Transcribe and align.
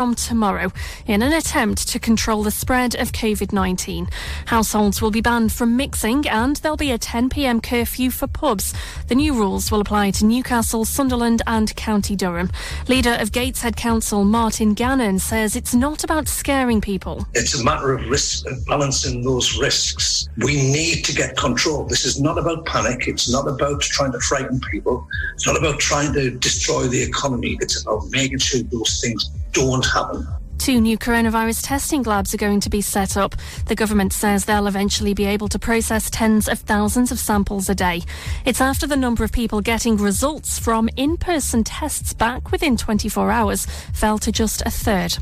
from 0.00 0.14
tomorrow 0.14 0.72
in 1.06 1.20
an 1.20 1.30
attempt 1.30 1.86
to 1.86 1.98
control 1.98 2.42
the 2.42 2.50
spread 2.50 2.94
of 2.94 3.12
COVID 3.12 3.52
19. 3.52 4.08
Households 4.46 5.02
will 5.02 5.10
be 5.10 5.20
banned 5.20 5.52
from 5.52 5.76
mixing 5.76 6.26
and 6.26 6.56
there'll 6.56 6.74
be 6.74 6.90
a 6.90 6.96
10 6.96 7.28
pm 7.28 7.60
curfew 7.60 8.10
for 8.10 8.26
pubs. 8.26 8.72
The 9.08 9.14
new 9.14 9.34
rules 9.34 9.70
will 9.70 9.82
apply 9.82 10.12
to 10.12 10.24
Newcastle, 10.24 10.86
Sunderland, 10.86 11.42
and 11.46 11.76
County 11.76 12.16
Durham. 12.16 12.50
Leader 12.88 13.18
of 13.20 13.30
Gateshead 13.30 13.76
Council, 13.76 14.24
Martin 14.24 14.72
Gannon, 14.72 15.18
says 15.18 15.54
it's 15.54 15.74
not 15.74 16.02
about 16.02 16.28
scaring 16.28 16.80
people. 16.80 17.26
It's 17.34 17.60
a 17.60 17.62
matter 17.62 17.92
of 17.92 18.08
risk 18.08 18.46
and 18.46 18.64
balancing 18.64 19.22
those 19.22 19.58
risks. 19.58 20.30
We 20.38 20.56
need 20.56 21.04
to 21.04 21.14
get 21.14 21.36
control. 21.36 21.84
This 21.84 22.06
is 22.06 22.18
not 22.18 22.38
about 22.38 22.64
panic. 22.64 23.06
It's 23.06 23.30
not 23.30 23.46
about 23.46 23.82
trying 23.82 24.12
to 24.12 24.20
frighten 24.20 24.60
people. 24.60 25.06
It's 25.34 25.46
not 25.46 25.58
about 25.58 25.78
trying 25.78 26.14
to 26.14 26.30
destroy 26.30 26.84
the 26.84 27.02
economy. 27.02 27.58
It's 27.60 27.82
about 27.82 28.08
making 28.08 28.38
sure 28.38 28.62
those 28.62 29.02
things 29.02 29.30
don't 29.52 29.84
happen. 29.84 30.26
Two 30.60 30.78
new 30.78 30.98
coronavirus 30.98 31.66
testing 31.66 32.02
labs 32.02 32.34
are 32.34 32.36
going 32.36 32.60
to 32.60 32.68
be 32.68 32.82
set 32.82 33.16
up. 33.16 33.34
The 33.66 33.74
government 33.74 34.12
says 34.12 34.44
they'll 34.44 34.66
eventually 34.66 35.14
be 35.14 35.24
able 35.24 35.48
to 35.48 35.58
process 35.58 36.10
tens 36.10 36.48
of 36.48 36.58
thousands 36.58 37.10
of 37.10 37.18
samples 37.18 37.70
a 37.70 37.74
day. 37.74 38.02
It's 38.44 38.60
after 38.60 38.86
the 38.86 38.96
number 38.96 39.24
of 39.24 39.32
people 39.32 39.62
getting 39.62 39.96
results 39.96 40.58
from 40.58 40.90
in 40.96 41.16
person 41.16 41.64
tests 41.64 42.12
back 42.12 42.52
within 42.52 42.76
24 42.76 43.30
hours 43.30 43.64
fell 43.94 44.18
to 44.18 44.30
just 44.30 44.60
a 44.66 44.70
third. 44.70 45.16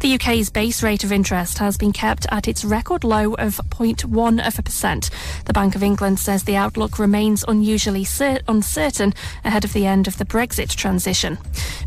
The 0.00 0.14
UK's 0.14 0.48
base 0.48 0.82
rate 0.82 1.04
of 1.04 1.12
interest 1.12 1.58
has 1.58 1.76
been 1.76 1.92
kept 1.92 2.24
at 2.30 2.48
its 2.48 2.64
record 2.64 3.04
low 3.04 3.34
of 3.34 3.60
0.1 3.68 4.46
of 4.46 4.58
a 4.58 4.62
percent. 4.62 5.10
The 5.44 5.52
Bank 5.52 5.74
of 5.76 5.82
England 5.82 6.18
says 6.18 6.44
the 6.44 6.56
outlook 6.56 6.98
remains 6.98 7.44
unusually 7.46 8.04
cer- 8.04 8.40
uncertain 8.48 9.12
ahead 9.44 9.62
of 9.62 9.74
the 9.74 9.84
end 9.84 10.08
of 10.08 10.16
the 10.16 10.24
Brexit 10.24 10.74
transition. 10.74 11.36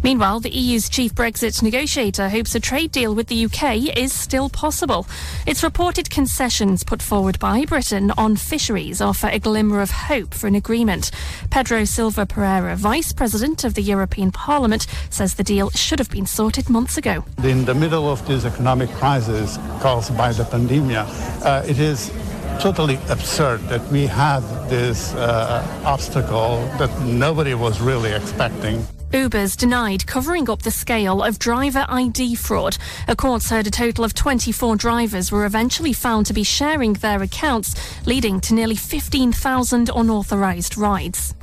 Meanwhile, 0.03 0.41
the 0.41 0.55
EU's 0.55 0.89
chief 0.89 1.15
Brexit 1.15 1.63
negotiator 1.63 2.29
hopes 2.29 2.53
a 2.53 2.59
trade 2.59 2.91
deal 2.91 3.15
with 3.15 3.29
the 3.29 3.45
UK 3.45 3.97
is 3.97 4.13
still 4.13 4.47
possible. 4.47 5.07
It's 5.47 5.63
reported 5.63 6.11
concessions 6.11 6.83
put 6.83 7.01
forward 7.01 7.39
by 7.39 7.65
Britain 7.65 8.11
on 8.11 8.35
fisheries 8.35 9.01
offer 9.01 9.29
a 9.29 9.39
glimmer 9.39 9.81
of 9.81 9.89
hope 9.89 10.35
for 10.35 10.45
an 10.45 10.53
agreement. 10.53 11.09
Pedro 11.49 11.83
Silva 11.85 12.27
Pereira, 12.27 12.75
Vice 12.75 13.11
President 13.11 13.63
of 13.63 13.73
the 13.73 13.81
European 13.81 14.31
Parliament, 14.31 14.85
says 15.09 15.33
the 15.33 15.43
deal 15.43 15.71
should 15.71 15.97
have 15.97 16.11
been 16.11 16.27
sorted 16.27 16.69
months 16.69 16.95
ago. 16.95 17.25
In 17.43 17.65
the 17.65 17.73
middle 17.73 18.02
of 18.09 18.25
this 18.27 18.45
economic 18.45 18.89
crisis 18.91 19.57
caused 19.81 20.15
by 20.17 20.31
the 20.33 20.43
pandemic, 20.45 21.05
uh, 21.45 21.63
it 21.67 21.79
is 21.79 22.11
totally 22.59 22.99
absurd 23.09 23.59
that 23.69 23.81
we 23.91 24.05
had 24.05 24.41
this 24.69 25.13
uh, 25.15 25.81
obstacle 25.85 26.57
that 26.77 26.91
nobody 27.05 27.53
was 27.53 27.81
really 27.81 28.11
expecting. 28.11 28.85
Uber's 29.13 29.55
denied 29.55 30.07
covering 30.07 30.49
up 30.49 30.63
the 30.63 30.71
scale 30.71 31.21
of 31.21 31.37
driver 31.37 31.85
ID 31.87 32.33
fraud. 32.33 32.77
A 33.07 33.15
court 33.15 33.43
heard 33.43 33.67
a 33.67 33.71
total 33.71 34.03
of 34.03 34.15
24 34.15 34.75
drivers 34.75 35.31
were 35.31 35.45
eventually 35.45 35.93
found 35.93 36.25
to 36.25 36.33
be 36.33 36.43
sharing 36.43 36.93
their 36.93 37.21
accounts, 37.21 37.75
leading 38.07 38.41
to 38.41 38.55
nearly 38.55 38.75
15,000 38.75 39.91
unauthorised 39.95 40.77
rides. 40.77 41.35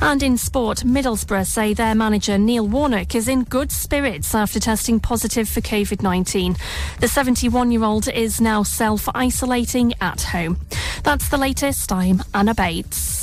And 0.00 0.22
in 0.22 0.38
sport, 0.38 0.78
Middlesbrough 0.78 1.46
say 1.46 1.74
their 1.74 1.94
manager 1.94 2.38
Neil 2.38 2.66
Warnock 2.66 3.14
is 3.14 3.28
in 3.28 3.44
good 3.44 3.70
spirits 3.70 4.34
after 4.34 4.58
testing 4.58 4.98
positive 4.98 5.46
for 5.46 5.60
COVID 5.60 6.02
19. 6.02 6.56
The 7.00 7.08
71 7.08 7.70
year 7.70 7.84
old 7.84 8.08
is 8.08 8.40
now 8.40 8.62
self 8.62 9.06
isolating 9.14 9.92
at 10.00 10.22
home. 10.22 10.58
That's 11.02 11.28
the 11.28 11.38
latest. 11.38 11.92
I'm 11.92 12.22
Anna 12.32 12.54
Bates. 12.54 13.19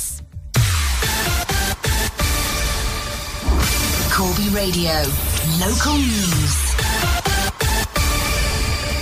Corby 4.18 4.48
Radio. 4.48 4.94
Local 5.60 5.94
news. 5.94 6.74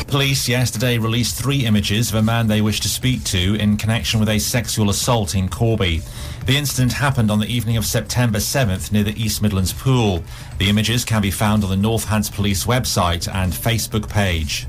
Police 0.08 0.46
yesterday 0.46 0.98
released 0.98 1.40
three 1.40 1.64
images 1.64 2.10
of 2.10 2.16
a 2.16 2.22
man 2.22 2.48
they 2.48 2.60
wish 2.60 2.80
to 2.80 2.88
speak 2.90 3.24
to 3.24 3.54
in 3.54 3.78
connection 3.78 4.20
with 4.20 4.28
a 4.28 4.38
sexual 4.38 4.90
assault 4.90 5.34
in 5.34 5.48
Corby. 5.48 6.02
The 6.44 6.58
incident 6.58 6.92
happened 6.92 7.30
on 7.30 7.38
the 7.38 7.46
evening 7.46 7.78
of 7.78 7.86
September 7.86 8.36
7th 8.36 8.92
near 8.92 9.04
the 9.04 9.18
East 9.18 9.40
Midlands 9.40 9.72
Pool. 9.72 10.22
The 10.58 10.68
images 10.68 11.02
can 11.02 11.22
be 11.22 11.30
found 11.30 11.64
on 11.64 11.70
the 11.70 11.88
Northants 11.88 12.30
Police 12.30 12.66
website 12.66 13.26
and 13.34 13.54
Facebook 13.54 14.10
page. 14.10 14.66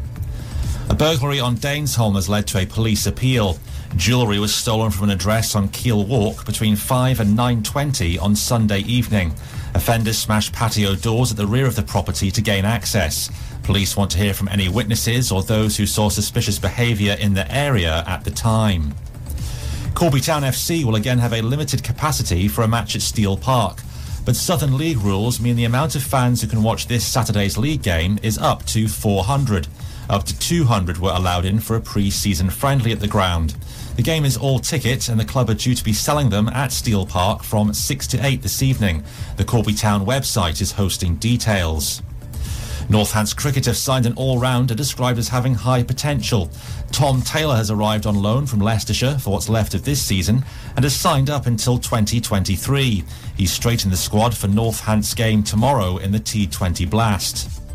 A 0.90 0.96
burglary 0.96 1.41
on 1.41 1.57
Danesholm 1.57 2.16
has 2.16 2.30
led 2.30 2.47
to 2.47 2.59
a 2.59 2.66
police 2.66 3.06
appeal. 3.06 3.59
Jewellery 3.97 4.40
was 4.40 4.56
stolen 4.56 4.91
from 4.91 5.09
an 5.09 5.09
address 5.09 5.56
on 5.56 5.68
Keel 5.68 6.06
Walk 6.06 6.46
between 6.46 6.78
5 6.78 7.19
and 7.19 7.38
9.20 7.38 8.22
on 8.22 8.34
Sunday 8.34 8.80
evening. 8.80 9.34
Offenders 9.74 10.18
smashed 10.18 10.54
patio 10.54 10.96
doors 10.96 11.32
at 11.32 11.38
the 11.38 11.48
rear 11.48 11.66
of 11.66 11.76
the 11.76 11.84
property 11.84 12.32
to 12.32 12.42
gain 12.42 12.66
access. 12.66 13.30
Police 13.64 13.98
want 13.98 14.12
to 14.12 14.18
hear 14.18 14.34
from 14.34 14.48
any 14.48 14.70
witnesses 14.70 15.32
or 15.32 15.44
those 15.44 15.78
who 15.78 15.86
saw 15.86 16.10
suspicious 16.10 16.58
behaviour 16.58 17.16
in 17.20 17.34
the 17.34 17.52
area 17.54 18.04
at 18.08 18.24
the 18.24 18.32
time. 18.32 18.94
Corby 19.94 20.22
Town 20.22 20.44
FC 20.44 20.84
will 20.84 20.96
again 20.96 21.18
have 21.18 21.34
a 21.34 21.42
limited 21.42 21.84
capacity 21.84 22.48
for 22.48 22.62
a 22.62 22.68
match 22.68 22.96
at 22.96 23.02
Steel 23.02 23.36
Park. 23.36 23.82
But 24.26 24.36
Southern 24.36 24.78
League 24.78 25.00
rules 25.00 25.40
mean 25.40 25.56
the 25.56 25.66
amount 25.66 25.96
of 25.96 26.04
fans 26.04 26.42
who 26.42 26.48
can 26.48 26.62
watch 26.62 26.88
this 26.88 27.06
Saturday's 27.06 27.58
league 27.58 27.82
game 27.82 28.20
is 28.22 28.38
up 28.38 28.66
to 28.68 28.88
400. 28.88 29.68
Up 30.10 30.24
to 30.26 30.38
200 30.38 30.98
were 31.00 31.12
allowed 31.14 31.46
in 31.46 31.60
for 31.60 31.76
a 31.76 31.82
pre-season 31.82 32.50
friendly 32.50 32.92
at 32.92 33.00
the 33.00 33.08
ground. 33.08 33.56
The 33.97 34.03
game 34.03 34.25
is 34.25 34.38
all 34.38 34.59
ticket 34.59 35.09
and 35.09 35.19
the 35.19 35.25
club 35.25 35.50
are 35.50 35.56
due 35.56 35.74
to 35.74 35.84
be 35.84 35.91
selling 35.91 36.30
them 36.30 36.50
at 36.50 36.72
Steel 36.72 37.03
Park 37.03 37.41
from 37.41 37.74
6 37.74 38.08
to 38.08 38.24
8 38.24 38.44
this 38.44 38.62
evening. 38.62 39.03
The 39.38 39.44
Corby 39.44 39.74
Town 39.74 40.06
website 40.06 40.62
is 40.62 40.72
hosting 40.72 41.16
details. 41.16 42.03
Northants 42.90 43.36
Cricket 43.36 43.66
have 43.66 43.75
signed 43.75 44.06
an 44.06 44.13
all-rounder 44.13 44.75
described 44.75 45.18
as 45.18 45.28
having 45.30 45.56
high 45.56 45.81
potential. 45.81 46.52
Tom 46.91 47.24
Taylor 47.24 47.56
has 47.56 47.72
arrived 47.72 48.06
on 48.06 48.22
loan 48.22 48.46
from 48.46 48.59
Leicestershire 48.59 49.18
for 49.18 49.31
what's 49.31 49.50
left 49.50 49.74
of 49.74 49.84
this 49.84 50.02
season 50.02 50.46
and 50.75 50.86
has 50.86 50.96
signed 50.96 51.31
up 51.31 51.47
until 51.47 51.80
2023. 51.80 53.03
He's 53.36 53.52
straight 53.52 53.84
in 53.84 53.90
the 53.90 53.97
squad 53.97 54.38
for 54.38 54.47
Northants 54.47 55.16
game 55.16 55.41
tomorrow 55.41 55.97
in 55.97 56.12
the 56.12 56.19
T20 56.19 56.88
Blast. 56.88 57.67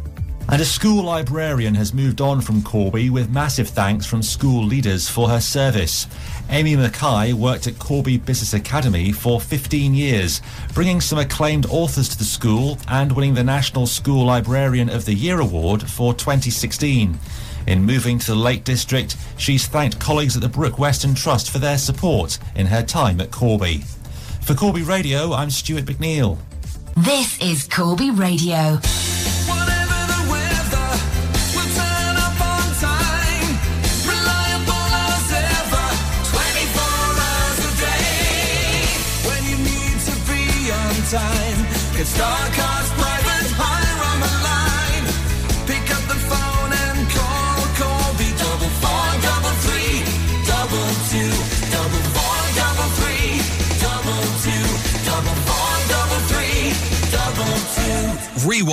And 0.48 0.60
a 0.60 0.64
school 0.64 1.04
librarian 1.04 1.74
has 1.76 1.94
moved 1.94 2.20
on 2.20 2.40
from 2.40 2.62
Corby 2.62 3.08
with 3.10 3.30
massive 3.30 3.68
thanks 3.68 4.04
from 4.04 4.22
school 4.22 4.64
leaders 4.64 5.08
for 5.08 5.28
her 5.28 5.40
service. 5.40 6.06
Amy 6.50 6.76
Mackay 6.76 7.32
worked 7.32 7.66
at 7.66 7.78
Corby 7.78 8.18
Business 8.18 8.52
Academy 8.52 9.12
for 9.12 9.40
15 9.40 9.94
years, 9.94 10.42
bringing 10.74 11.00
some 11.00 11.18
acclaimed 11.18 11.66
authors 11.66 12.08
to 12.10 12.18
the 12.18 12.24
school 12.24 12.76
and 12.88 13.12
winning 13.12 13.34
the 13.34 13.44
National 13.44 13.86
School 13.86 14.26
Librarian 14.26 14.90
of 14.90 15.06
the 15.06 15.14
Year 15.14 15.40
award 15.40 15.82
for 15.88 16.12
2016. 16.12 17.18
In 17.66 17.84
moving 17.84 18.18
to 18.18 18.26
the 18.26 18.36
Lake 18.36 18.64
District, 18.64 19.16
she's 19.38 19.66
thanked 19.66 20.00
colleagues 20.00 20.36
at 20.36 20.42
the 20.42 20.48
Brooke 20.48 20.78
Weston 20.78 21.14
Trust 21.14 21.50
for 21.50 21.60
their 21.60 21.78
support 21.78 22.38
in 22.56 22.66
her 22.66 22.82
time 22.82 23.20
at 23.20 23.30
Corby. 23.30 23.84
For 24.42 24.54
Corby 24.54 24.82
Radio, 24.82 25.32
I'm 25.32 25.50
Stuart 25.50 25.84
McNeil. 25.84 26.38
This 26.96 27.40
is 27.40 27.68
Corby 27.68 28.10
Radio. 28.10 28.78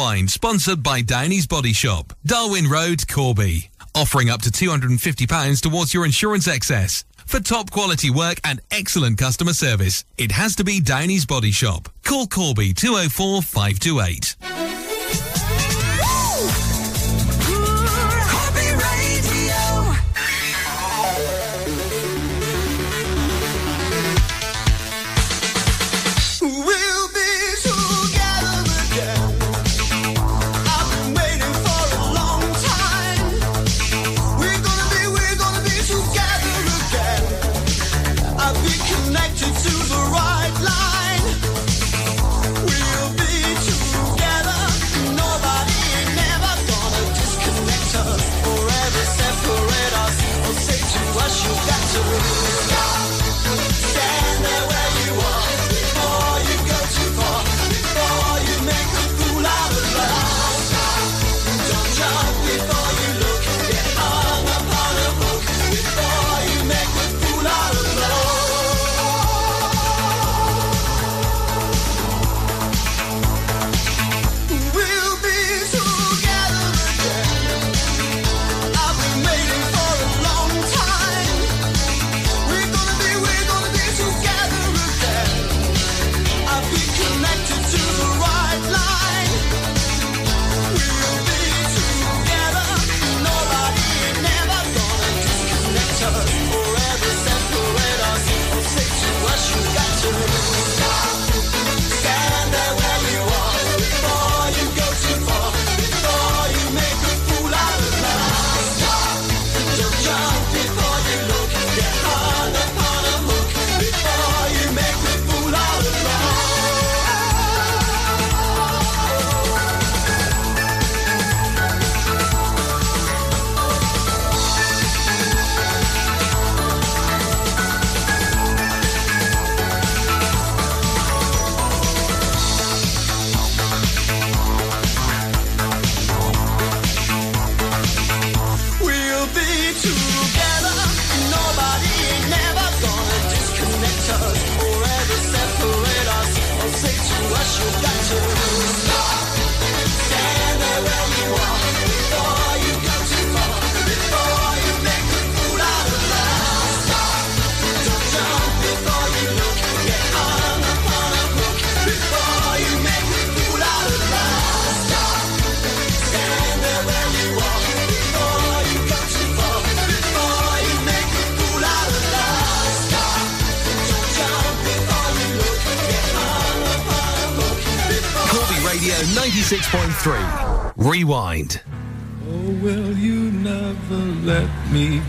Sponsored 0.09 0.81
by 0.81 1.01
Downey's 1.01 1.45
Body 1.45 1.71
Shop, 1.71 2.13
Darwin 2.25 2.67
Road, 2.67 3.07
Corby. 3.07 3.69
Offering 3.93 4.29
up 4.29 4.41
to 4.41 4.49
£250 4.49 5.61
towards 5.61 5.93
your 5.93 6.03
insurance 6.03 6.47
excess. 6.47 7.05
For 7.27 7.39
top 7.39 7.69
quality 7.69 8.09
work 8.09 8.39
and 8.43 8.59
excellent 8.71 9.19
customer 9.19 9.53
service, 9.53 10.03
it 10.17 10.31
has 10.31 10.55
to 10.55 10.63
be 10.63 10.81
Downey's 10.81 11.27
Body 11.27 11.51
Shop. 11.51 11.89
Call 12.03 12.25
Corby 12.25 12.73
204 12.73 13.43
528. 13.43 14.78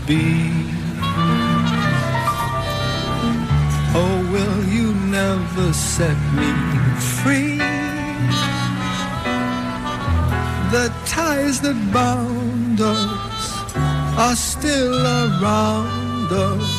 Be? 0.07 0.51
Oh, 3.93 4.29
will 4.31 4.63
you 4.65 4.93
never 4.93 5.73
set 5.73 6.17
me 6.33 6.51
free? 7.21 7.57
The 10.71 10.91
ties 11.05 11.59
that 11.61 11.77
bound 11.91 12.79
us 12.79 13.75
are 14.17 14.35
still 14.35 15.05
around 15.05 16.31
us. 16.31 16.69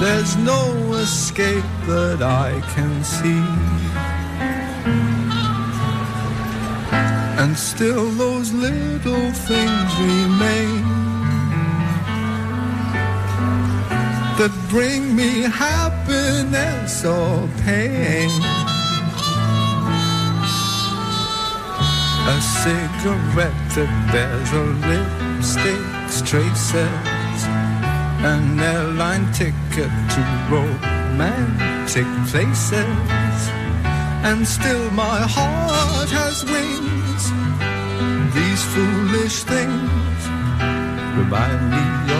There's 0.00 0.36
no 0.36 0.62
escape 0.94 1.64
that 1.86 2.22
I 2.22 2.60
can 2.74 3.04
see. 3.04 3.44
And 7.40 7.56
still 7.56 8.10
those 8.10 8.52
little 8.52 9.30
things 9.32 9.90
remain 9.98 10.99
that 14.40 14.68
bring 14.70 15.14
me 15.14 15.42
happiness 15.42 17.04
or 17.04 17.46
pain. 17.60 18.30
A 22.34 22.38
cigarette 22.62 23.64
that 23.76 23.92
bears 24.10 24.50
a 24.62 24.64
lipstick's 24.88 26.22
traces, 26.22 27.40
an 28.32 28.58
airline 28.58 29.30
ticket 29.34 29.92
to 30.14 30.22
romantic 30.48 32.08
places 32.30 33.40
and 34.22 34.46
still 34.48 34.90
my 34.92 35.20
heart 35.36 36.08
has 36.20 36.44
wings. 36.44 37.24
These 38.34 38.62
foolish 38.72 39.42
things 39.44 40.20
remind 41.18 41.62
me 41.74 41.84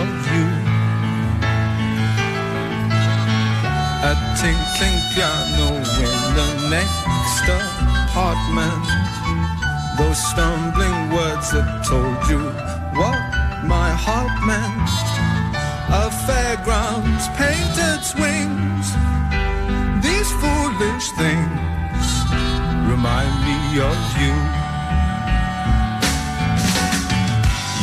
A 4.03 4.15
tinkling 4.35 4.99
piano 5.13 5.77
in 5.77 6.17
the 6.33 6.69
next 6.71 7.45
apartment. 7.45 8.85
Those 9.95 10.17
stumbling 10.17 11.11
words 11.13 11.51
that 11.51 11.85
told 11.85 12.17
you 12.27 12.41
what 12.97 13.21
my 13.63 13.91
heart 13.91 14.33
meant. 14.41 14.89
A 15.93 16.09
fairground's 16.25 17.27
painted 17.37 18.01
swings. 18.01 18.89
These 20.01 20.31
foolish 20.41 21.07
things 21.21 22.09
remind 22.89 23.33
me 23.45 23.59
of 23.85 24.01
you. 24.17 24.33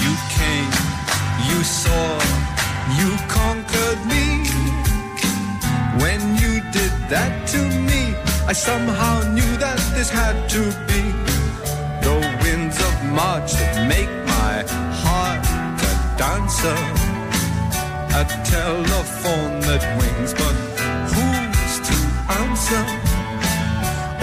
You 0.03 0.13
came, 0.35 0.75
you 1.47 1.63
saw, 1.63 2.19
you 2.99 3.11
conquered 3.29 4.05
me. 4.07 4.38
That 7.09 7.49
to 7.49 7.59
me, 7.89 8.15
I 8.47 8.53
somehow 8.53 9.33
knew 9.33 9.57
that 9.57 9.79
this 9.97 10.11
had 10.11 10.37
to 10.51 10.61
be 10.85 11.03
the 12.05 12.17
winds 12.43 12.77
of 12.77 12.95
March 13.17 13.55
that 13.55 13.89
make 13.89 14.13
my 14.37 14.61
heart 15.01 15.41
a 15.89 15.95
dancer. 16.21 16.77
A 18.13 18.25
telephone 18.45 19.61
that 19.65 19.83
rings, 19.97 20.35
but 20.35 20.55
who's 21.09 21.75
to 21.89 21.97
answer? 22.45 22.85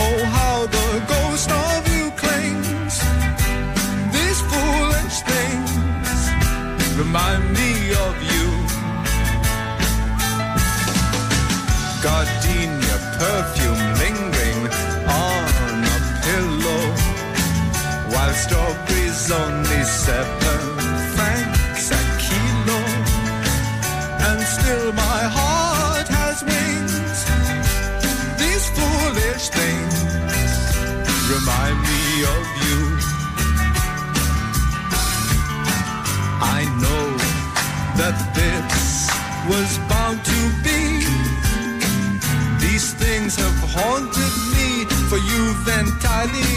Oh, 0.05 0.19
how 0.37 0.67
the 0.77 0.89
ghost 1.09 1.49
of 1.49 1.81
you 1.89 2.11
clings. 2.21 3.01
These 4.13 4.41
foolish 4.51 5.17
things 5.25 5.71
remind 6.99 7.51
me 7.51 7.74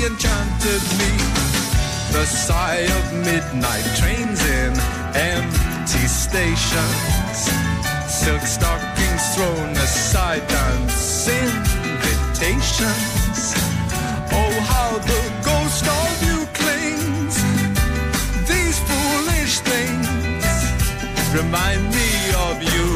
enchanted 0.09 0.83
me. 0.99 1.13
The 2.17 2.25
sigh 2.25 2.87
of 2.99 3.05
midnight 3.29 3.85
trains 4.01 4.41
in 4.59 4.73
empty 5.15 6.07
stations, 6.09 7.39
silk 8.09 8.43
stockings 8.43 9.25
thrown 9.35 9.71
aside, 9.77 10.47
dance 10.49 11.29
invitations. 11.29 12.75
Oh, 14.41 14.55
how 14.73 14.91
the 15.13 15.25
ghost 15.49 15.85
of 16.01 16.11
you 16.27 16.39
clings. 16.61 17.37
These 18.49 18.79
foolish 18.89 19.55
things 19.73 20.55
remind 21.39 21.83
me 21.99 22.11
of 22.49 22.57
you. 22.73 22.89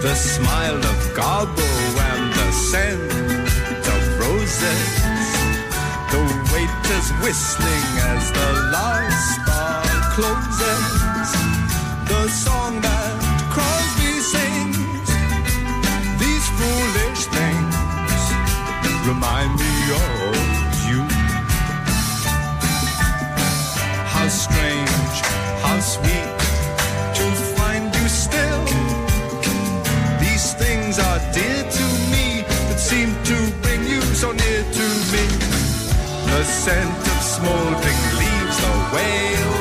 The 0.00 0.14
smile 0.14 0.78
of 0.92 0.98
Garbo 1.18 1.68
and 2.10 2.32
the 2.32 2.48
scent 2.52 3.17
waiters 6.58 7.10
whistling 7.22 7.88
as 8.14 8.32
the 8.32 8.50
last 8.72 9.38
bar 9.46 9.84
closes. 10.14 11.30
The 12.10 12.28
song 12.28 12.80
that 12.80 13.14
Crosby 13.54 14.12
sings. 14.32 15.10
These 16.22 16.46
foolish 16.58 17.22
things 17.36 18.22
remind 19.06 19.52
me 19.62 19.74
of 20.04 20.36
you. 20.88 21.02
How 24.14 24.28
strange, 24.28 25.16
how 25.62 25.78
sweet 25.80 26.37
The 36.30 36.44
scent 36.44 36.98
of 37.14 37.22
smoldering 37.22 38.00
leaves, 38.20 38.56
the 38.60 38.74
wail 38.94 39.57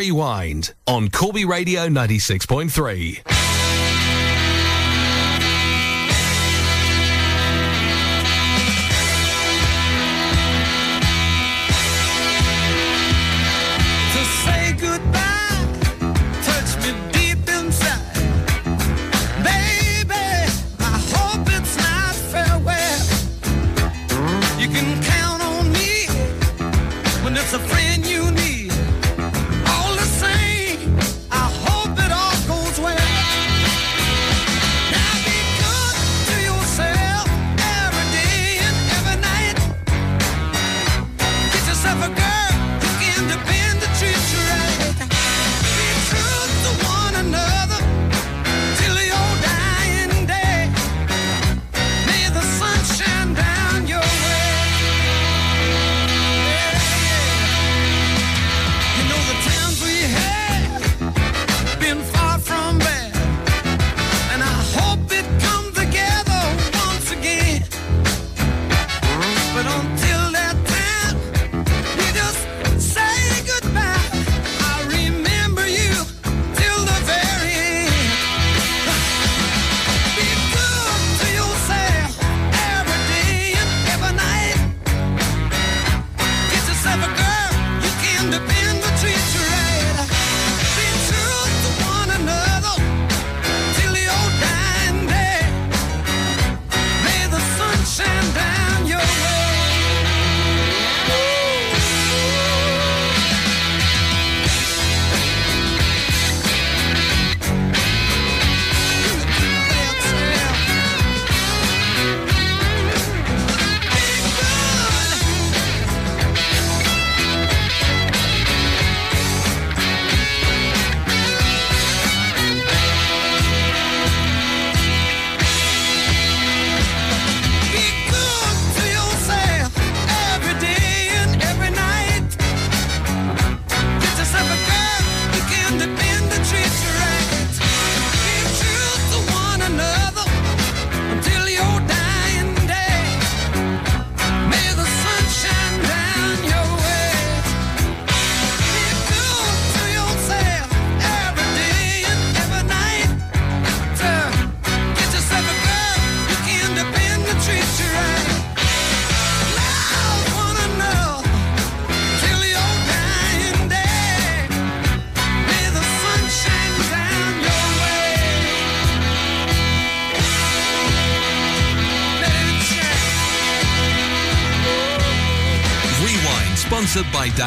Rewind 0.00 0.72
on 0.86 1.10
Corby 1.10 1.44
Radio 1.44 1.86
96.3. 1.86 3.29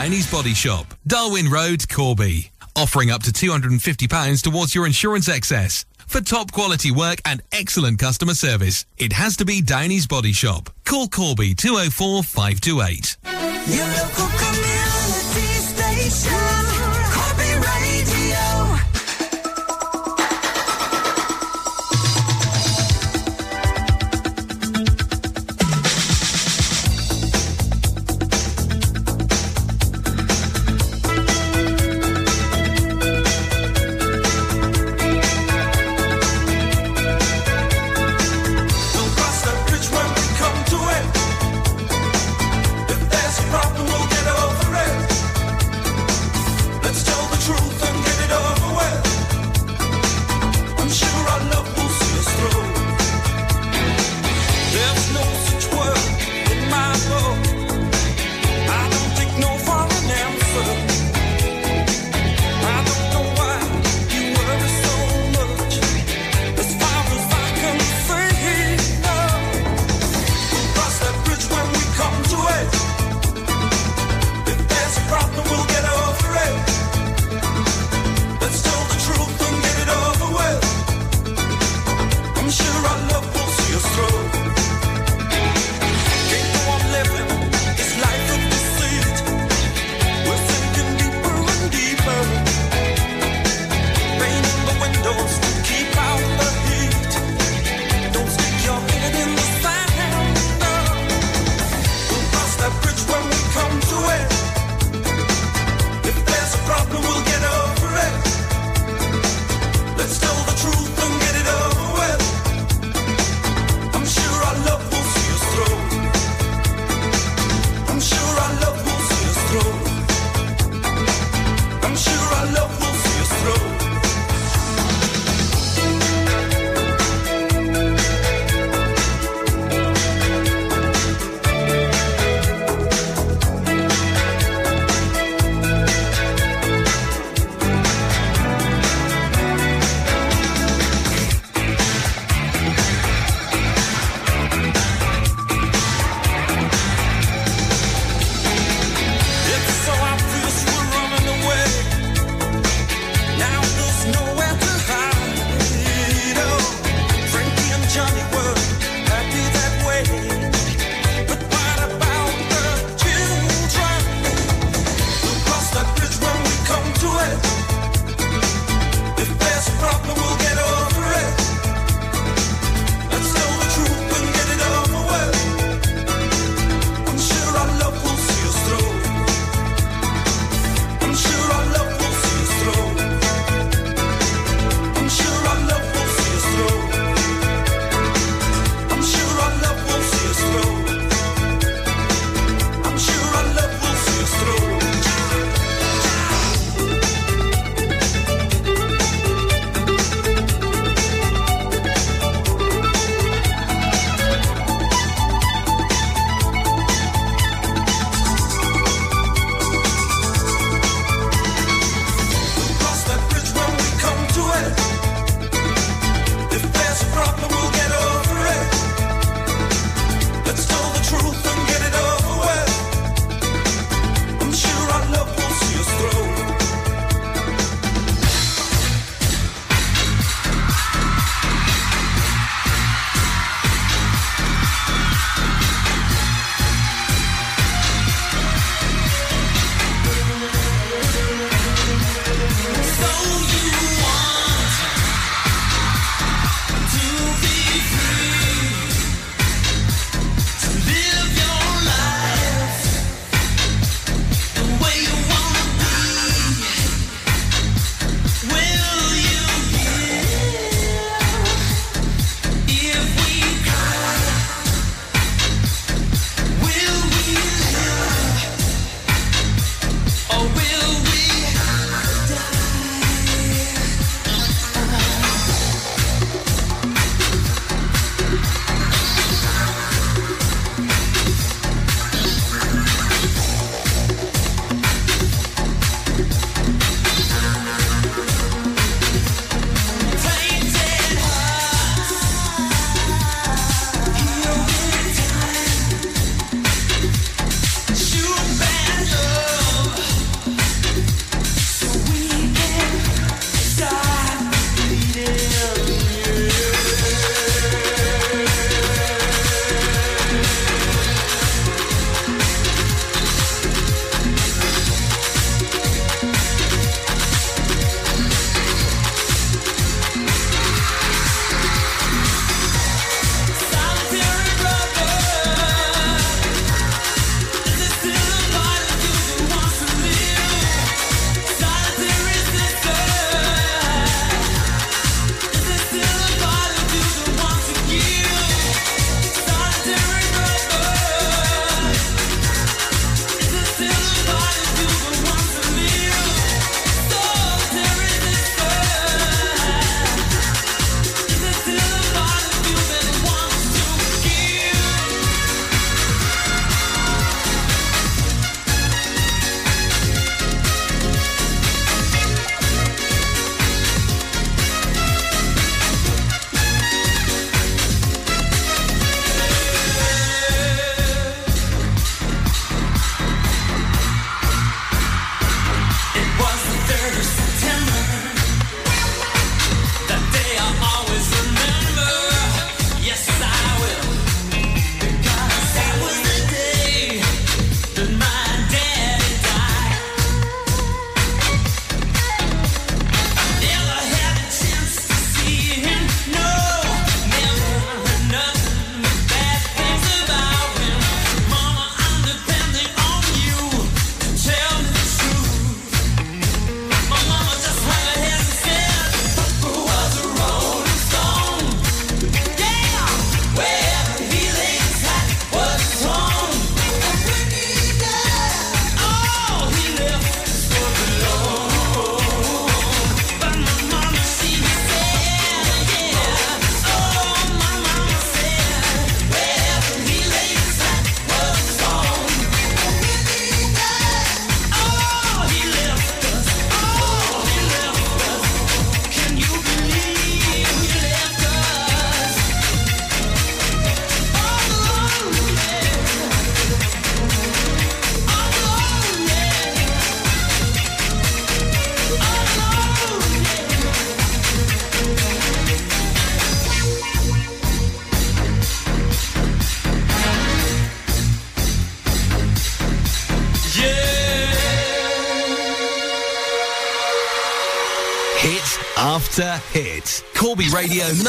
Downey's 0.04 0.30
Body 0.30 0.54
Shop, 0.54 0.86
Darwin 1.08 1.50
Road, 1.50 1.88
Corby. 1.88 2.52
Offering 2.76 3.10
up 3.10 3.24
to 3.24 3.32
£250 3.32 4.44
towards 4.44 4.76
your 4.76 4.86
insurance 4.86 5.30
excess. 5.30 5.86
For 6.08 6.20
top 6.20 6.52
quality 6.52 6.92
work 6.92 7.22
and 7.24 7.42
excellent 7.54 8.00
customer 8.00 8.34
service, 8.34 8.86
it 8.98 9.14
has 9.14 9.38
to 9.38 9.46
be 9.46 9.62
Downey's 9.62 10.06
Body 10.06 10.34
Shop. 10.34 10.70
Call 10.84 11.08
Corby 11.08 11.56
204 11.56 12.22
528. 12.22 14.43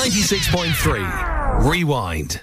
96.3. 0.05 1.65
Rewind. 1.65 2.43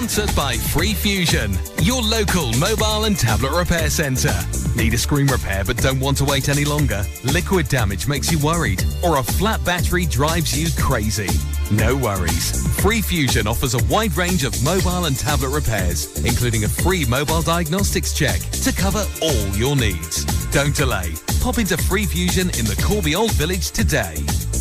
Sponsored 0.00 0.34
by 0.34 0.56
Free 0.56 0.94
Fusion, 0.94 1.52
your 1.82 2.00
local 2.00 2.50
mobile 2.54 3.04
and 3.04 3.18
tablet 3.18 3.52
repair 3.52 3.90
centre. 3.90 4.34
Need 4.74 4.94
a 4.94 4.98
screen 4.98 5.26
repair 5.26 5.62
but 5.62 5.76
don't 5.76 6.00
want 6.00 6.16
to 6.18 6.24
wait 6.24 6.48
any 6.48 6.64
longer? 6.64 7.04
Liquid 7.22 7.68
damage 7.68 8.08
makes 8.08 8.32
you 8.32 8.38
worried, 8.38 8.82
or 9.04 9.18
a 9.18 9.22
flat 9.22 9.62
battery 9.62 10.06
drives 10.06 10.58
you 10.58 10.68
crazy? 10.82 11.28
No 11.70 11.94
worries. 11.94 12.66
Free 12.80 13.02
Fusion 13.02 13.46
offers 13.46 13.74
a 13.74 13.84
wide 13.92 14.16
range 14.16 14.42
of 14.42 14.64
mobile 14.64 15.04
and 15.04 15.18
tablet 15.18 15.50
repairs, 15.50 16.24
including 16.24 16.64
a 16.64 16.68
free 16.68 17.04
mobile 17.04 17.42
diagnostics 17.42 18.14
check 18.14 18.40
to 18.64 18.72
cover 18.72 19.04
all 19.20 19.48
your 19.48 19.76
needs. 19.76 20.24
Don't 20.50 20.74
delay. 20.74 21.12
Pop 21.42 21.58
into 21.58 21.76
Free 21.76 22.06
Fusion 22.06 22.48
in 22.58 22.64
the 22.64 22.82
Corby 22.82 23.14
Old 23.14 23.32
Village 23.32 23.70
today. 23.70 24.14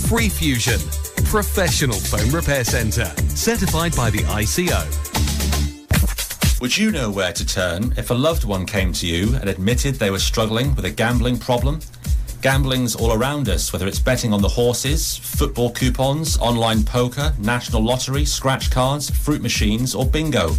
Free 0.10 0.28
Fusion, 0.28 0.82
professional 1.24 1.98
phone 1.98 2.30
repair 2.30 2.66
centre, 2.66 3.10
certified 3.30 3.96
by 3.96 4.10
the 4.10 4.20
ICO. 4.20 5.09
Would 6.62 6.78
you 6.78 6.92
know 6.92 7.10
where 7.10 7.32
to 7.32 7.46
turn 7.46 7.94
if 7.96 8.10
a 8.10 8.14
loved 8.14 8.44
one 8.44 8.66
came 8.66 8.92
to 8.92 9.08
you 9.08 9.34
and 9.36 9.50
admitted 9.50 9.96
they 9.96 10.12
were 10.12 10.20
struggling 10.20 10.76
with 10.76 10.84
a 10.84 10.92
gambling 10.92 11.38
problem? 11.38 11.80
Gambling's 12.42 12.98
all 12.98 13.14
around 13.14 13.48
us, 13.48 13.72
whether 13.72 13.88
it's 13.88 14.00
betting 14.00 14.34
on 14.34 14.42
the 14.42 14.50
horses, 14.50 15.16
football 15.16 15.72
coupons, 15.72 16.38
online 16.40 16.84
poker, 16.84 17.34
national 17.40 17.82
lottery, 17.82 18.26
scratch 18.26 18.72
cards, 18.72 19.10
fruit 19.10 19.42
machines, 19.42 19.96
or 19.96 20.06
bingo. 20.06 20.52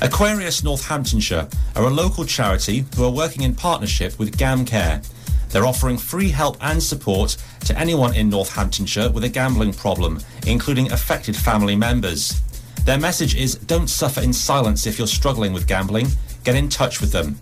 Aquarius 0.00 0.64
Northamptonshire 0.64 1.46
are 1.76 1.84
a 1.84 1.90
local 1.90 2.24
charity 2.24 2.86
who 2.96 3.04
are 3.04 3.10
working 3.10 3.42
in 3.42 3.54
partnership 3.54 4.18
with 4.18 4.38
GamCare. 4.38 5.06
They're 5.50 5.66
offering 5.66 5.98
free 5.98 6.30
help 6.30 6.56
and 6.62 6.82
support 6.82 7.36
to 7.66 7.78
anyone 7.78 8.14
in 8.14 8.30
Northamptonshire 8.30 9.10
with 9.10 9.24
a 9.24 9.28
gambling 9.28 9.74
problem, 9.74 10.20
including 10.46 10.90
affected 10.90 11.36
family 11.36 11.76
members. 11.76 12.40
Their 12.84 12.98
message 12.98 13.34
is 13.34 13.56
don't 13.56 13.88
suffer 13.88 14.20
in 14.20 14.32
silence 14.32 14.86
if 14.86 14.98
you're 14.98 15.06
struggling 15.06 15.52
with 15.52 15.66
gambling. 15.66 16.08
Get 16.44 16.56
in 16.56 16.68
touch 16.68 17.00
with 17.00 17.12
them. 17.12 17.38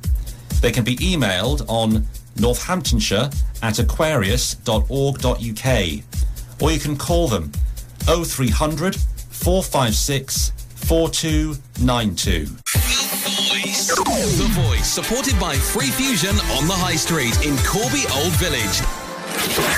They 0.61 0.73
can 0.73 0.85
be 0.85 0.97
emailed 0.97 1.65
on 1.69 2.07
northamptonshire 2.37 3.31
at 3.63 3.79
aquarius.org.uk 3.79 5.67
or 6.61 6.73
you 6.73 6.81
can 6.81 6.97
call 6.97 7.29
them 7.29 7.53
0300 8.07 8.97
456 8.97 10.53
4292. 10.77 12.47
The 14.17 14.49
Voice, 14.51 14.87
supported 14.87 15.39
by 15.39 15.57
Free 15.57 15.91
Fusion 15.91 16.37
on 16.57 16.67
the 16.67 16.75
High 16.75 16.97
Street 16.97 17.45
in 17.45 17.57
Corby 17.59 18.05
Old 18.15 18.33
Village. 18.35 18.81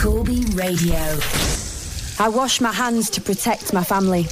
Corby 0.00 0.44
Radio. 0.54 1.18
I 2.18 2.28
wash 2.28 2.60
my 2.60 2.72
hands 2.72 3.10
to 3.10 3.20
protect 3.20 3.72
my 3.72 3.84
family. 3.84 4.26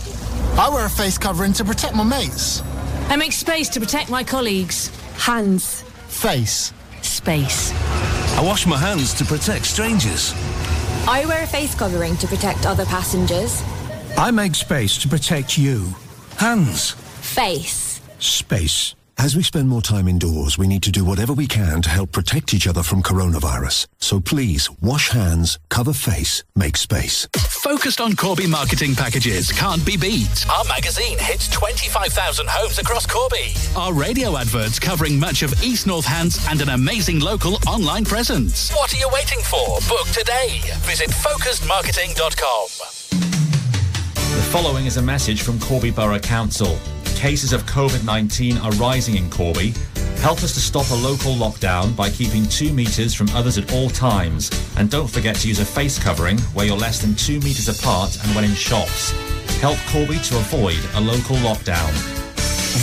I 0.59 0.71
wear 0.71 0.87
a 0.87 0.91
face 0.91 1.19
covering 1.19 1.53
to 1.55 1.65
protect 1.65 1.95
my 1.95 2.03
mates. 2.03 2.63
I 3.09 3.17
make 3.17 3.33
space 3.33 3.69
to 3.71 3.81
protect 3.81 4.09
my 4.11 4.25
colleagues. 4.25 4.89
Hands. 5.19 5.83
Face. 6.09 6.73
Space. 7.03 7.73
I 8.39 8.43
wash 8.43 8.67
my 8.67 8.79
hands 8.79 9.13
to 9.15 9.25
protect 9.27 9.67
strangers. 9.67 10.33
I 11.07 11.25
wear 11.27 11.45
a 11.45 11.47
face 11.47 11.75
covering 11.75 12.17
to 12.17 12.27
protect 12.27 12.65
other 12.65 12.87
passengers. 12.87 13.63
I 14.17 14.31
make 14.31 14.55
space 14.55 14.97
to 14.99 15.09
protect 15.09 15.59
you. 15.59 15.95
Hands. 16.39 16.91
Face. 17.21 18.01
Space. 18.19 18.95
As 19.19 19.35
we 19.35 19.43
spend 19.43 19.69
more 19.69 19.81
time 19.81 20.09
indoors, 20.09 20.59
we 20.59 20.67
need 20.67 20.83
to 20.83 20.93
do 20.93 21.03
whatever 21.03 21.33
we 21.33 21.47
can 21.47 21.81
to 21.83 21.89
help 21.89 22.13
protect 22.13 22.53
each 22.53 22.67
other 22.67 22.83
from 22.83 23.03
coronavirus. 23.03 23.87
So 23.99 24.21
please, 24.21 24.71
wash 24.83 25.09
hands, 25.09 25.59
cover 25.71 25.95
face, 25.95 26.45
make 26.55 26.77
space. 26.77 27.27
Focused 27.35 28.01
on 28.01 28.15
Corby 28.15 28.47
marketing 28.47 28.95
packages 28.95 29.51
can't 29.51 29.85
be 29.87 29.97
beat. 29.97 30.45
Our 30.51 30.65
magazine 30.65 31.17
hits 31.19 31.49
25,000 31.49 32.47
homes 32.49 32.79
across 32.79 33.07
Corby. 33.07 33.55
Our 33.75 33.95
radio 33.95 34.37
adverts 34.37 34.79
covering 34.79 35.19
much 35.19 35.43
of 35.43 35.51
East 35.65 35.87
Northants 35.87 36.47
and 36.51 36.61
an 36.61 36.69
amazing 36.69 37.21
local 37.21 37.55
online 37.67 38.05
presence. 38.05 38.71
What 38.73 38.93
are 38.95 38.99
you 38.99 39.09
waiting 39.13 39.41
for? 39.41 39.79
Book 39.89 40.07
today. 40.09 40.61
Visit 40.83 41.09
focusedmarketing.com. 41.11 42.67
The 44.37 44.43
following 44.53 44.85
is 44.85 44.99
a 44.99 45.03
message 45.03 45.41
from 45.43 45.59
Corby 45.59 45.91
Borough 45.91 46.19
Council. 46.19 46.79
Cases 47.17 47.55
of 47.55 47.65
COVID 47.65 48.05
19 48.05 48.59
are 48.59 48.71
rising 48.73 49.17
in 49.17 49.31
Corby. 49.31 49.73
Help 50.19 50.43
us 50.43 50.53
to 50.53 50.61
stop 50.61 50.89
a 50.91 50.95
local 50.95 51.35
lockdown 51.35 51.97
by 51.97 52.11
keeping 52.11 52.45
two 52.47 52.73
metres 52.73 53.15
from 53.15 53.29
others 53.31 53.57
at 53.57 53.73
all 53.73 53.89
times. 53.89 54.51
And 54.77 54.91
don't 54.91 55.09
forget 55.09 55.35
to 55.37 55.49
use 55.49 55.59
a 55.59 55.65
face 55.65 55.99
covering 55.99 56.39
where 56.55 56.67
you're 56.67 56.77
less 56.77 57.01
than 57.01 57.15
two 57.15 57.41
metres 57.41 57.69
apart 57.69 58.17
and 58.23 58.35
when 58.35 58.45
in 58.45 58.55
shops. 58.55 59.13
Help 59.61 59.79
Corby 59.89 60.19
to 60.25 60.37
avoid 60.37 60.79
a 60.95 61.01
local 61.01 61.37
lockdown. 61.37 61.91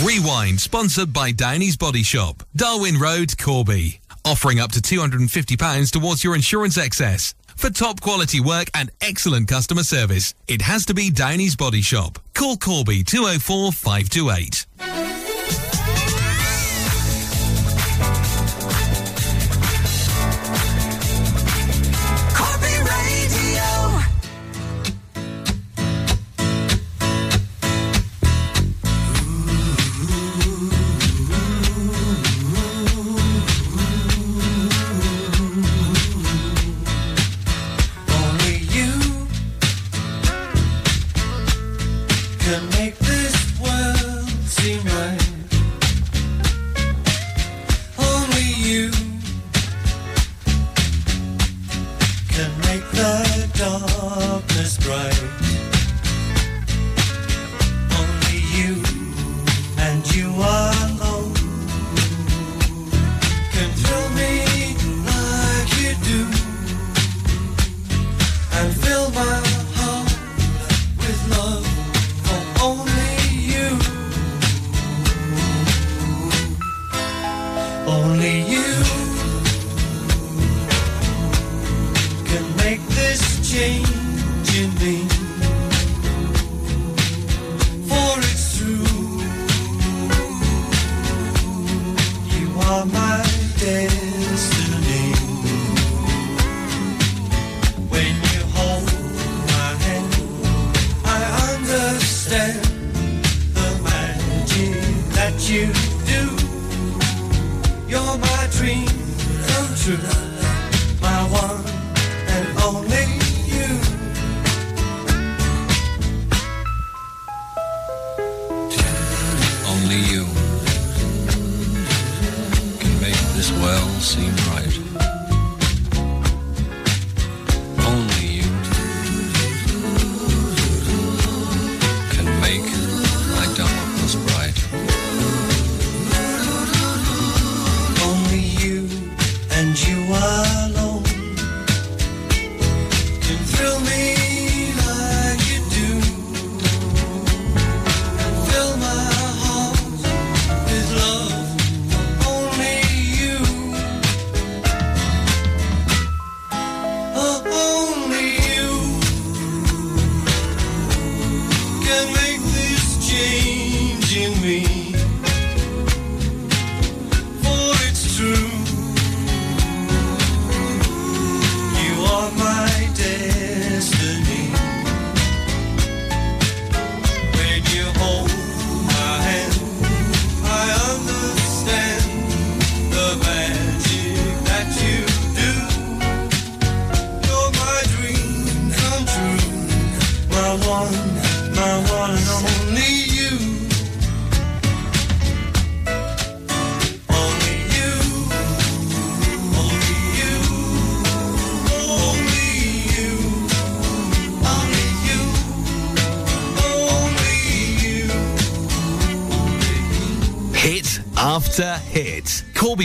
Rewind, 0.04 0.60
sponsored 0.60 1.12
by 1.12 1.30
Downey's 1.30 1.76
Body 1.76 2.02
Shop, 2.02 2.42
Darwin 2.56 2.98
Road, 2.98 3.38
Corby. 3.38 4.00
Offering 4.24 4.58
up 4.58 4.72
to 4.72 4.80
£250 4.80 5.90
towards 5.92 6.24
your 6.24 6.34
insurance 6.34 6.76
excess. 6.76 7.34
For 7.56 7.70
top 7.70 8.00
quality 8.00 8.40
work 8.40 8.68
and 8.74 8.90
excellent 9.00 9.48
customer 9.48 9.82
service, 9.82 10.34
it 10.48 10.62
has 10.62 10.84
to 10.86 10.94
be 10.94 11.10
Downey's 11.10 11.56
Body 11.56 11.80
Shop. 11.80 12.18
Call 12.34 12.56
Corby 12.56 13.02
204 13.04 13.72
528. 13.72 15.23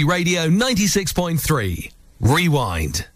Radio 0.04 0.50
96.3. 0.50 1.91
Rewind. 2.20 3.08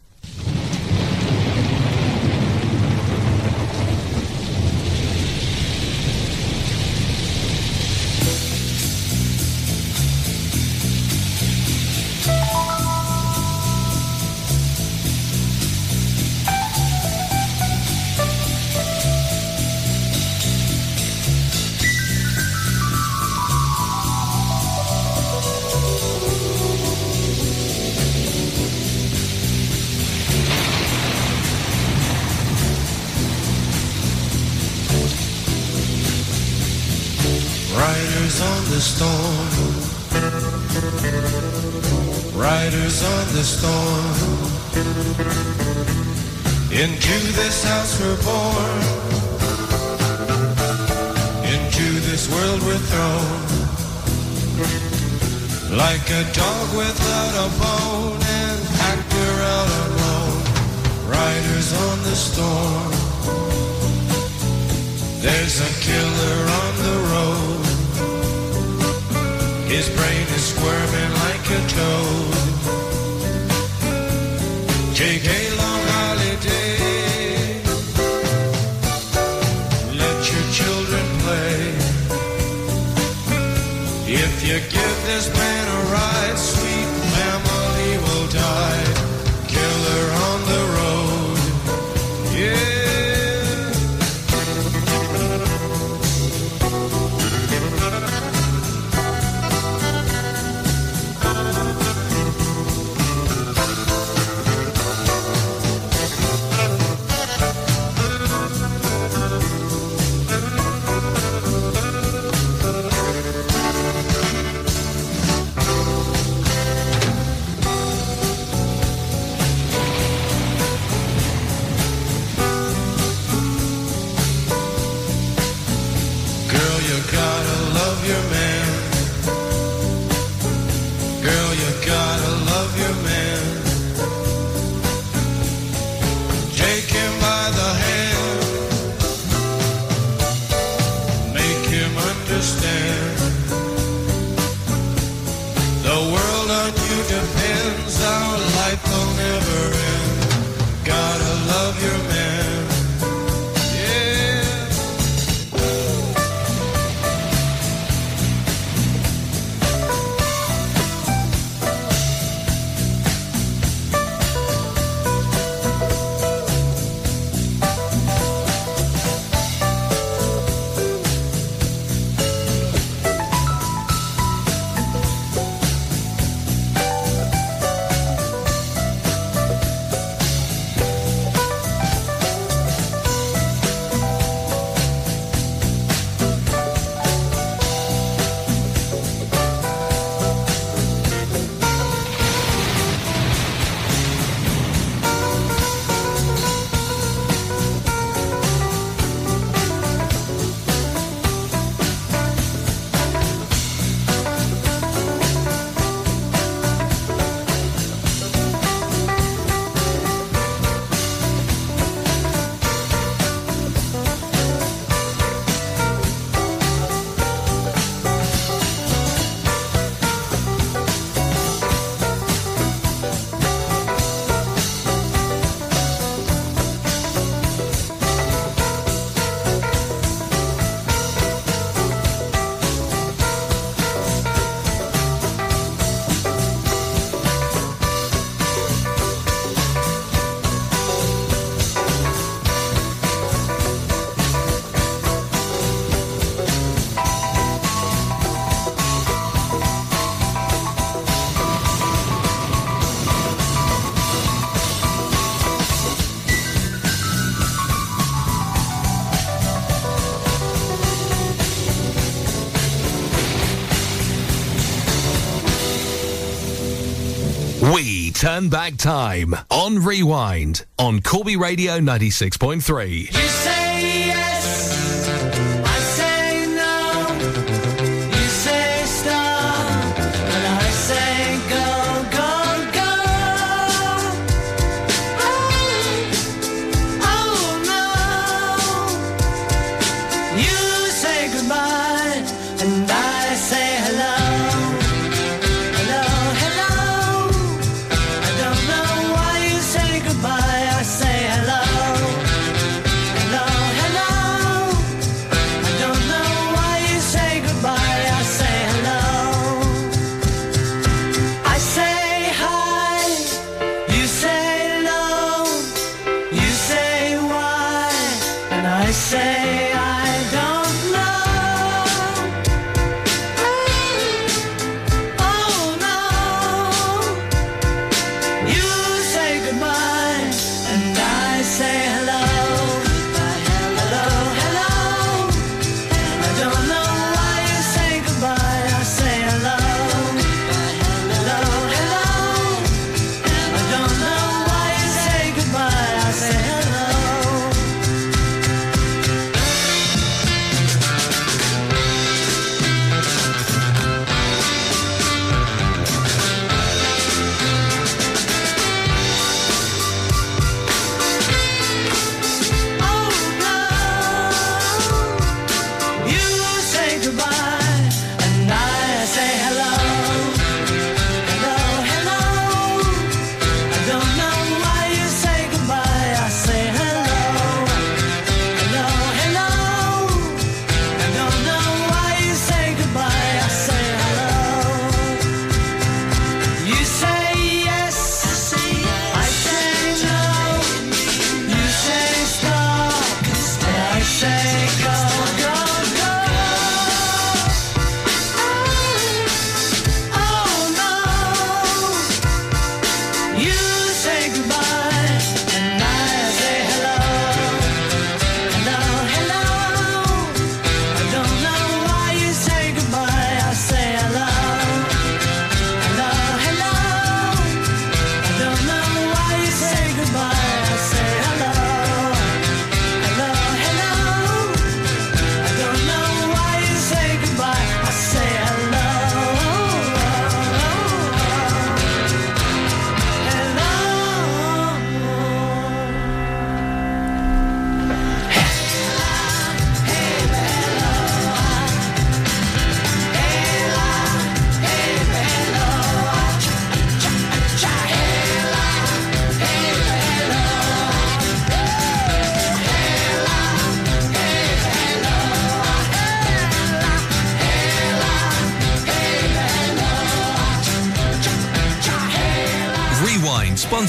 Turn 268.23 268.47
Back 268.47 268.77
Time 268.77 269.35
on 269.49 269.83
Rewind 269.83 270.63
on 270.79 271.01
Corby 271.01 271.35
Radio 271.35 271.81
96.3. 271.81 273.22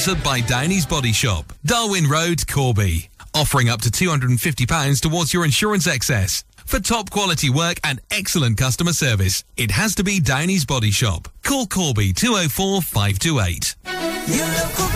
sponsored 0.04 0.22
by 0.22 0.42
Downey's 0.42 0.84
Body 0.84 1.12
Shop, 1.12 1.50
Darwin 1.64 2.06
Road, 2.06 2.46
Corby. 2.46 3.08
Offering 3.34 3.70
up 3.70 3.80
to 3.82 3.90
£250 3.90 5.00
towards 5.00 5.32
your 5.32 5.46
insurance 5.46 5.86
excess. 5.86 6.44
For 6.66 6.78
top 6.78 7.10
quality 7.10 7.48
work 7.48 7.78
and 7.84 8.00
excellent 8.10 8.58
customer 8.58 8.92
service, 8.92 9.44
it 9.56 9.70
has 9.70 9.94
to 9.94 10.04
be 10.04 10.20
Downey's 10.20 10.66
Body 10.66 10.90
Shop. 10.90 11.28
Call 11.42 11.66
Corby 11.66 12.12
204 12.12 12.82
528. 12.82 14.93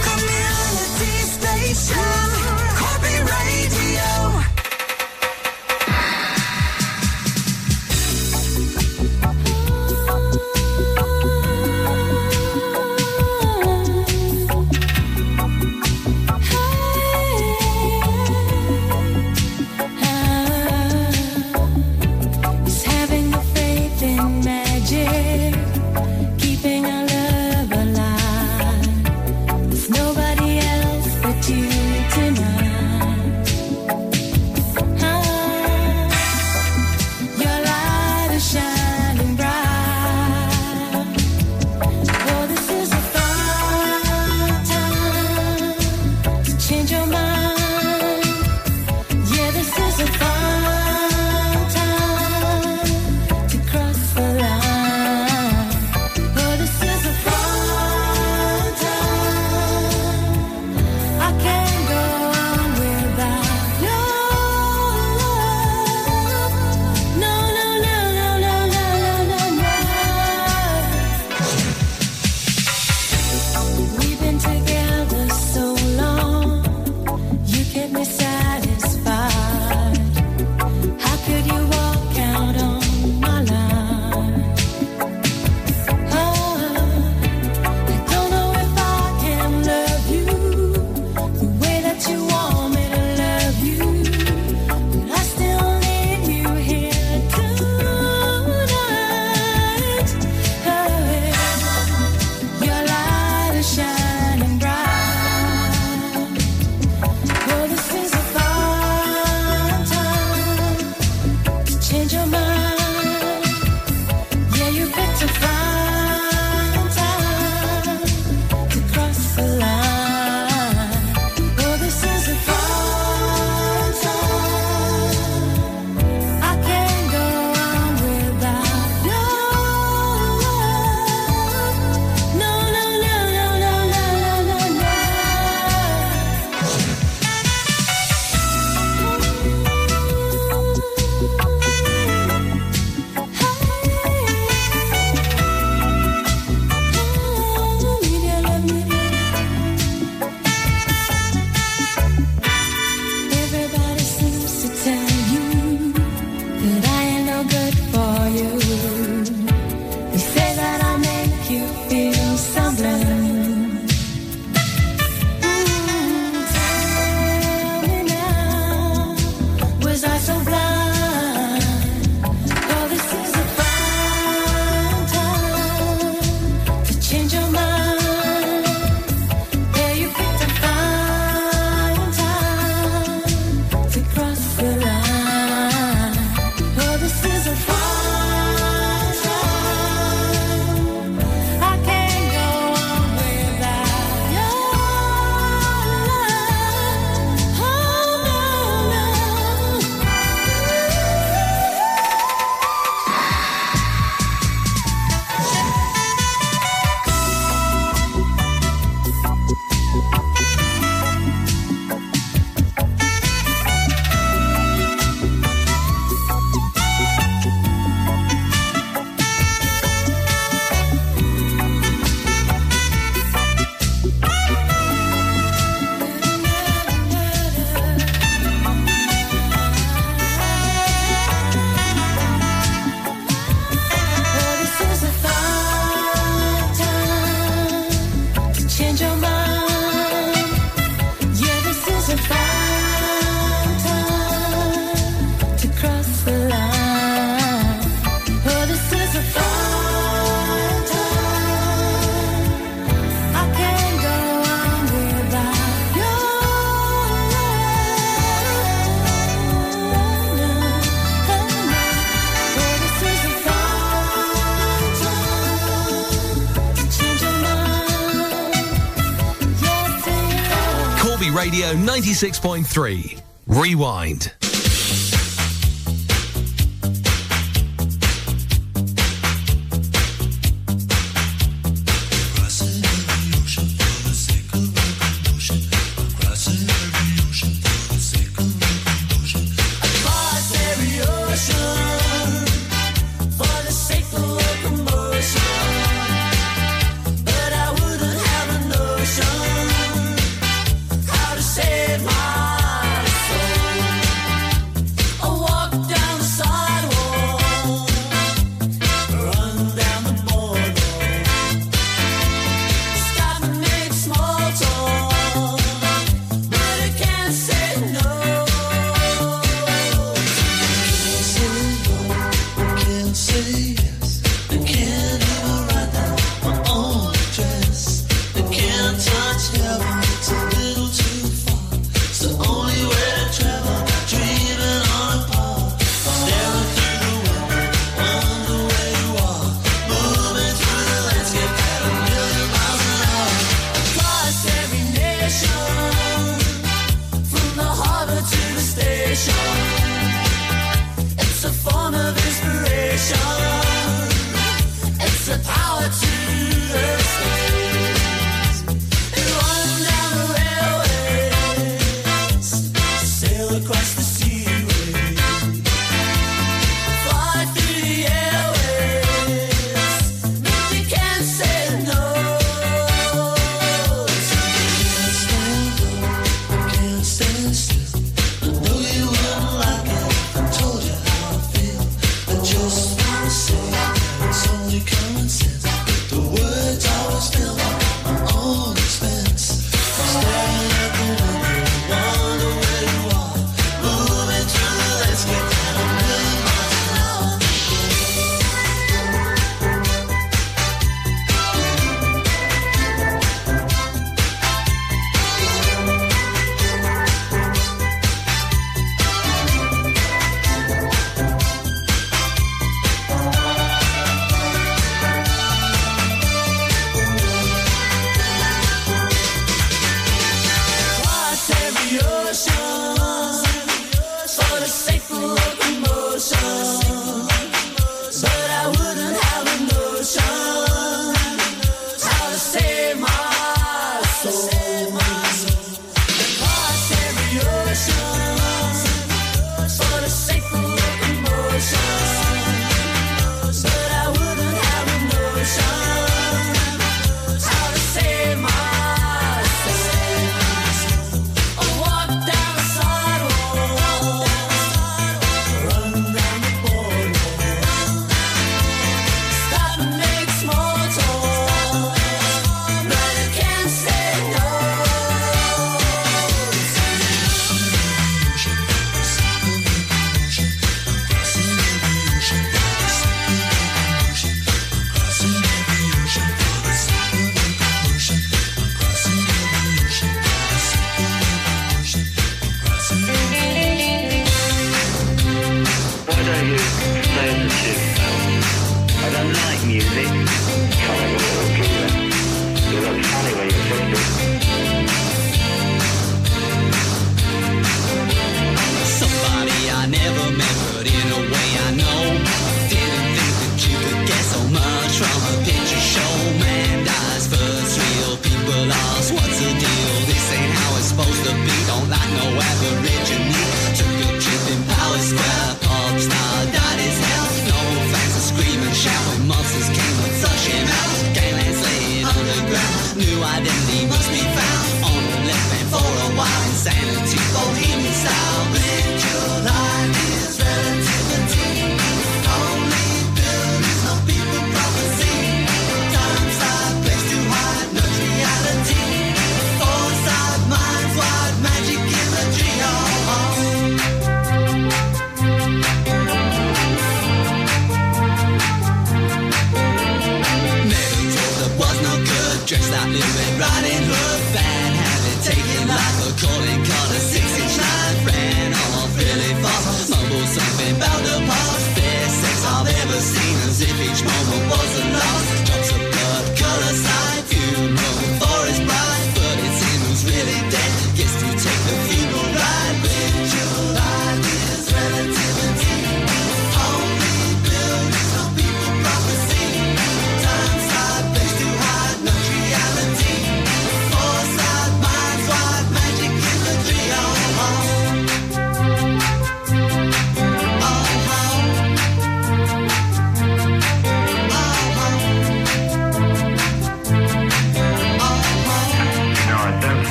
Radio 271.31 271.73
96.3. 271.75 273.21
Rewind. 273.47 274.48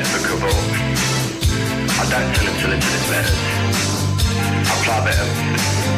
replicable. 0.00 0.56
I 2.00 2.04
don't 2.08 2.30
tell 2.34 2.46
him 2.48 2.56
solicited 2.62 3.04
letters. 3.12 3.40
I 4.64 4.72
apply 4.80 4.98
better 5.04 5.28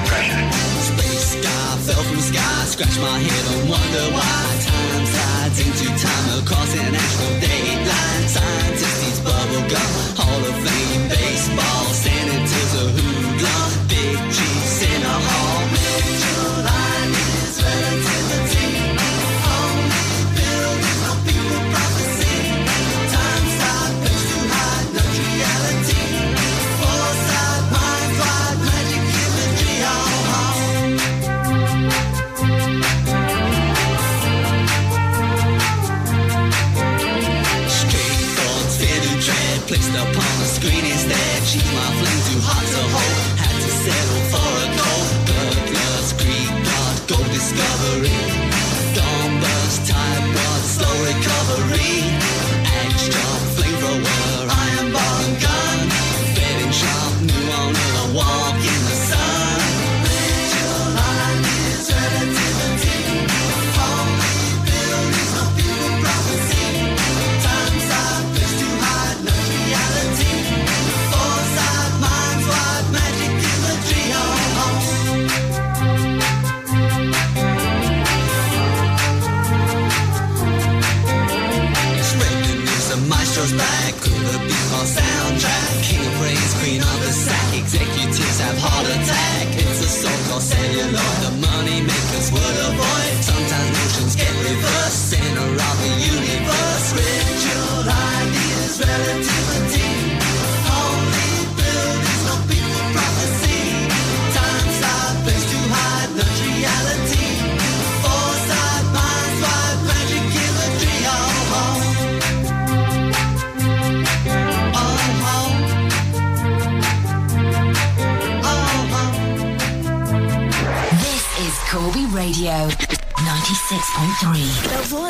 pressure. 0.08 0.42
Space 0.90 1.26
sky 1.38 1.66
fell 1.86 2.02
from 2.08 2.20
sky, 2.20 2.58
scratch 2.72 2.96
my 2.98 3.16
head 3.26 3.44
and 3.54 3.62
wonder 3.70 4.04
why. 4.16 4.42
Time 4.66 5.04
slides 5.06 5.58
into 5.66 5.86
time 6.02 6.28
across 6.42 6.70
an 6.82 6.94
actual 7.02 7.32
dateline. 7.42 8.26
Scientists 8.36 9.02
eat 9.06 9.18
bubblegum, 9.22 9.90
Hall 10.18 10.42
of 10.50 10.56
Fame 10.64 11.04
baseball, 11.08 11.84
senators 12.04 12.72
a 12.82 12.84
who 12.96 13.11
discover 47.54 48.01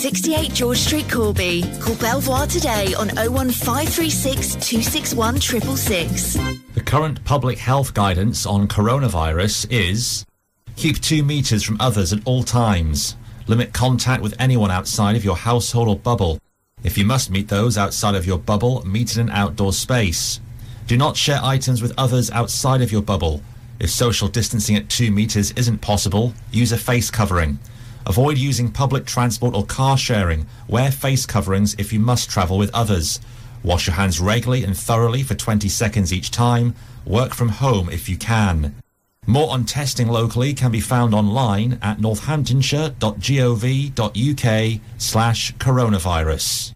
68 0.00 0.54
George 0.54 0.78
Street, 0.78 1.10
Corby. 1.10 1.62
Call 1.78 1.94
Belvoir 1.96 2.46
today 2.46 2.94
on 2.94 3.08
01536 3.18 4.54
261 4.54 5.34
The 5.34 6.82
current 6.86 7.22
public 7.26 7.58
health 7.58 7.92
guidance 7.92 8.46
on 8.46 8.66
coronavirus 8.66 9.70
is 9.70 10.24
keep 10.74 11.02
two 11.02 11.22
metres 11.22 11.62
from 11.62 11.76
others 11.80 12.14
at 12.14 12.20
all 12.24 12.42
times. 12.42 13.14
Limit 13.46 13.74
contact 13.74 14.22
with 14.22 14.34
anyone 14.38 14.70
outside 14.70 15.16
of 15.16 15.24
your 15.24 15.36
household 15.36 15.86
or 15.86 15.96
bubble. 15.96 16.38
If 16.82 16.96
you 16.96 17.04
must 17.04 17.28
meet 17.30 17.48
those 17.48 17.76
outside 17.76 18.14
of 18.14 18.24
your 18.24 18.38
bubble, 18.38 18.82
meet 18.86 19.16
in 19.16 19.28
an 19.28 19.30
outdoor 19.30 19.74
space. 19.74 20.40
Do 20.86 20.96
not 20.96 21.18
share 21.18 21.40
items 21.42 21.82
with 21.82 21.92
others 21.98 22.30
outside 22.30 22.80
of 22.80 22.90
your 22.90 23.02
bubble. 23.02 23.42
If 23.78 23.90
social 23.90 24.28
distancing 24.28 24.76
at 24.76 24.88
2 24.88 25.10
metres 25.10 25.50
isn't 25.58 25.82
possible, 25.82 26.32
use 26.50 26.72
a 26.72 26.78
face 26.78 27.10
covering. 27.10 27.58
Avoid 28.06 28.38
using 28.38 28.70
public 28.70 29.06
transport 29.06 29.54
or 29.54 29.64
car 29.64 29.96
sharing. 29.96 30.46
Wear 30.68 30.90
face 30.90 31.26
coverings 31.26 31.74
if 31.78 31.92
you 31.92 32.00
must 32.00 32.30
travel 32.30 32.58
with 32.58 32.74
others. 32.74 33.20
Wash 33.62 33.86
your 33.86 33.96
hands 33.96 34.20
regularly 34.20 34.64
and 34.64 34.76
thoroughly 34.76 35.22
for 35.22 35.34
20 35.34 35.68
seconds 35.68 36.12
each 36.12 36.30
time. 36.30 36.74
Work 37.04 37.34
from 37.34 37.50
home 37.50 37.90
if 37.90 38.08
you 38.08 38.16
can. 38.16 38.74
More 39.26 39.52
on 39.52 39.64
testing 39.64 40.08
locally 40.08 40.54
can 40.54 40.72
be 40.72 40.80
found 40.80 41.14
online 41.14 41.78
at 41.82 41.98
northamptonshire.gov.uk 41.98 44.80
slash 44.98 45.54
coronavirus. 45.56 46.74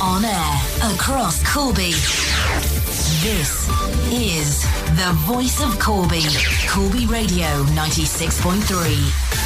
On 0.00 0.24
air 0.24 0.62
across 0.92 1.42
Corby. 1.52 1.90
This 3.20 3.68
is 4.10 4.62
the 4.96 5.12
voice 5.26 5.60
of 5.62 5.78
Corby. 5.78 6.24
Corby 6.66 7.06
Radio 7.06 7.46
96.3. 7.74 9.38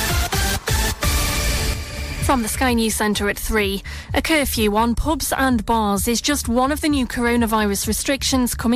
From 2.25 2.43
the 2.43 2.49
Sky 2.49 2.73
News 2.75 2.95
Centre 2.95 3.29
at 3.29 3.37
3, 3.37 3.83
a 4.15 4.23
curfew 4.23 4.77
on 4.77 4.95
pubs 4.95 5.33
and 5.37 5.67
bars 5.67 6.07
is 6.07 6.21
just 6.21 6.49
one 6.49 6.71
of 6.71 6.81
the 6.81 6.89
new 6.89 7.07
coronavirus 7.07 7.89
restrictions 7.89 8.55
coming 8.55 8.71